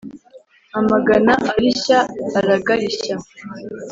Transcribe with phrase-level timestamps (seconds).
[0.79, 1.99] Amagana arishya*
[2.39, 3.15] aragarishya*.